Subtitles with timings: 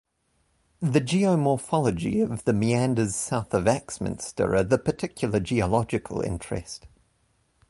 [0.81, 6.87] The geomorphology of the meanders south of Axminster are the particular geological interest.